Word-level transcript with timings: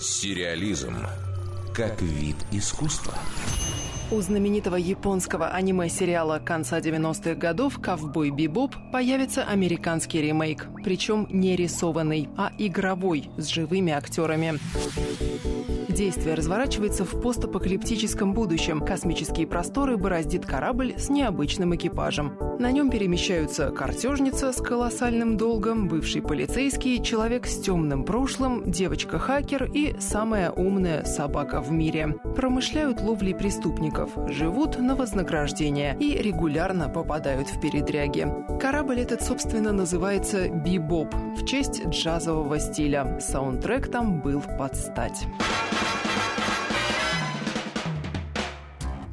Сериализм 0.00 0.96
как 1.74 2.00
вид 2.00 2.36
искусства. 2.52 3.14
У 4.10 4.22
знаменитого 4.22 4.76
японского 4.76 5.48
аниме-сериала 5.48 6.40
конца 6.42 6.80
90-х 6.80 7.34
годов 7.34 7.78
«Ковбой 7.78 8.30
Бибоп» 8.30 8.74
появится 8.90 9.44
американский 9.44 10.22
ремейк. 10.22 10.66
Причем 10.82 11.26
не 11.28 11.56
рисованный, 11.56 12.30
а 12.34 12.50
игровой, 12.56 13.28
с 13.36 13.48
живыми 13.48 13.92
актерами. 13.92 14.58
Действие 15.98 16.36
разворачивается 16.36 17.04
в 17.04 17.20
постапокалиптическом 17.20 18.32
будущем. 18.32 18.80
Космические 18.80 19.48
просторы 19.48 19.96
бороздит 19.96 20.46
корабль 20.46 20.94
с 20.96 21.08
необычным 21.08 21.74
экипажем. 21.74 22.38
На 22.60 22.70
нем 22.70 22.88
перемещаются 22.88 23.70
картежница 23.70 24.52
с 24.52 24.62
колоссальным 24.62 25.36
долгом, 25.36 25.88
бывший 25.88 26.22
полицейский, 26.22 27.02
человек 27.02 27.46
с 27.46 27.60
темным 27.60 28.04
прошлым, 28.04 28.70
девочка-хакер 28.70 29.70
и 29.74 29.96
самая 29.98 30.52
умная 30.52 31.04
собака 31.04 31.60
в 31.60 31.72
мире. 31.72 32.14
Промышляют 32.36 33.00
ловлей 33.00 33.34
преступников, 33.34 33.97
живут 34.28 34.78
на 34.78 34.94
вознаграждение 34.94 35.96
и 35.98 36.18
регулярно 36.18 36.88
попадают 36.88 37.48
в 37.48 37.60
передряги. 37.60 38.26
Корабль 38.60 39.00
этот, 39.00 39.22
собственно, 39.22 39.72
называется 39.72 40.48
«Бибоп» 40.48 41.14
в 41.14 41.46
честь 41.46 41.86
джазового 41.86 42.58
стиля. 42.58 43.18
Саундтрек 43.20 43.90
там 43.90 44.20
был 44.20 44.42
под 44.58 44.76
стать. 44.76 45.26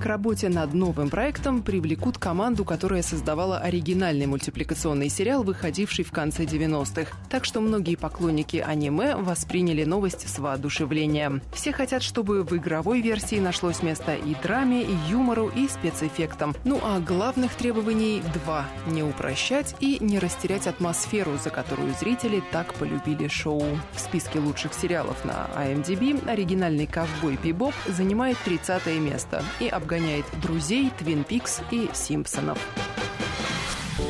Работе 0.05 0.49
над 0.49 0.73
новым 0.75 1.09
проектом 1.09 1.63
привлекут 1.63 2.19
команду, 2.19 2.63
которая 2.63 3.01
создавала 3.01 3.57
оригинальный 3.57 4.27
мультипликационный 4.27 5.09
сериал, 5.09 5.43
выходивший 5.43 6.05
в 6.05 6.11
конце 6.11 6.43
90-х. 6.43 7.11
Так 7.27 7.43
что 7.43 7.59
многие 7.59 7.95
поклонники 7.95 8.57
аниме 8.57 9.15
восприняли 9.15 9.83
новость 9.83 10.29
с 10.29 10.37
воодушевлением. 10.37 11.41
Все 11.53 11.71
хотят, 11.71 12.03
чтобы 12.03 12.43
в 12.43 12.55
игровой 12.55 13.01
версии 13.01 13.39
нашлось 13.39 13.81
место 13.81 14.13
и 14.13 14.35
драме, 14.43 14.83
и 14.83 14.95
юмору, 15.09 15.51
и 15.55 15.67
спецэффектам. 15.67 16.53
Ну 16.65 16.79
а 16.83 16.99
главных 16.99 17.55
требований 17.55 18.21
два– 18.35 18.65
не 18.87 19.01
упрощать 19.01 19.75
и 19.79 19.97
не 19.99 20.19
растерять 20.19 20.67
атмосферу, 20.67 21.31
за 21.43 21.49
которую 21.49 21.91
зрители 21.99 22.43
так 22.51 22.75
полюбили 22.75 23.27
шоу. 23.27 23.63
В 23.93 23.99
списке 23.99 24.37
лучших 24.39 24.75
сериалов 24.75 25.25
на 25.25 25.47
IMDb 25.55 26.29
оригинальный 26.29 26.85
«Ковбой 26.85 27.39
Бибоп» 27.41 27.73
занимает 27.87 28.37
30 28.45 28.85
место 28.99 29.43
и 29.59 29.67
обгоняет 29.67 29.94
обгоняет 29.95 30.25
«Друзей», 30.41 30.91
«Твин 30.99 31.23
Пикс» 31.23 31.61
и 31.71 31.89
«Симпсонов». 31.93 32.57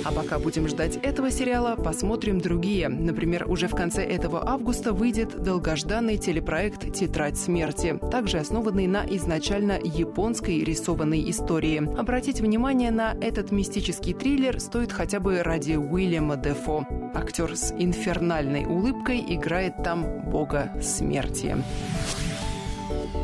А 0.04 0.12
пока 0.12 0.40
будем 0.40 0.68
ждать 0.68 0.98
этого 0.98 1.30
сериала, 1.30 1.76
посмотрим 1.76 2.40
другие. 2.40 2.90
Например, 2.90 3.46
уже 3.48 3.68
в 3.68 3.76
конце 3.76 4.04
этого 4.04 4.48
августа 4.48 4.94
выйдет 4.94 5.42
долгожданный 5.44 6.18
телепроект 6.18 6.92
«Тетрадь 6.92 7.38
смерти», 7.38 8.00
также 8.12 8.40
основанный 8.40 8.88
на 8.88 9.06
изначально 9.06 9.80
японской 9.84 10.64
рисованной 10.64 11.30
истории. 11.30 11.78
Обратить 12.00 12.42
внимание 12.42 12.90
на 12.90 13.16
этот 13.22 13.52
мистический 13.52 14.14
триллер 14.16 14.60
стоит 14.60 14.92
хотя 14.92 15.20
бы 15.20 15.44
ради 15.44 15.74
Уильяма 15.74 16.36
Дефо. 16.36 16.88
Актер 17.14 17.56
с 17.56 17.72
инфернальной 17.78 18.66
улыбкой 18.66 19.24
играет 19.28 19.84
там 19.84 20.30
бога 20.32 20.72
смерти. 20.82 21.58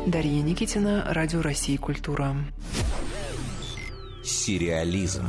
Дарья 0.06 0.42
Никитина, 0.42 1.04
Радио 1.08 1.42
России 1.42 1.76
«Культура». 1.76 2.34
Сериализм. 4.24 5.26